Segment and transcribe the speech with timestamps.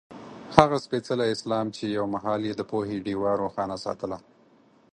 [0.55, 4.17] هغه سپېڅلی اسلام چې یو مهال یې د پوهې ډېوه روښانه ساتله.